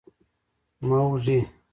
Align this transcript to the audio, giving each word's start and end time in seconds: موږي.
موږي. 0.87 1.39